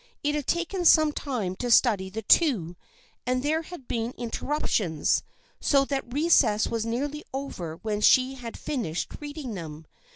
[0.23, 2.75] It had taken some time to study the two,
[3.27, 5.21] and there had been interruptions,
[5.59, 9.85] so that recess was nearly over when she had fin ished reading them.